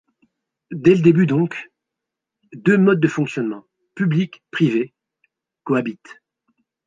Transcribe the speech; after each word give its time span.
Dès 0.73 0.95
le 0.95 1.03
début 1.03 1.27
donc, 1.27 1.69
deux 2.53 2.79
modes 2.79 3.01
de 3.01 3.07
fonctionnement, 3.07 3.67
public-privé, 3.93 4.95
cohabitent. 5.63 6.23